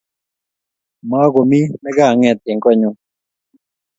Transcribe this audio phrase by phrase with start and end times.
[1.09, 2.95] Makomie ne ka nget eng koonyuu